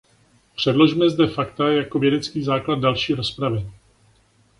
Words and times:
Předložme 0.55 1.09
zde 1.09 1.27
fakta 1.27 1.69
jako 1.69 1.99
vědecký 1.99 2.43
základ 2.43 2.79
další 2.79 3.13
rozpravy. 3.13 3.65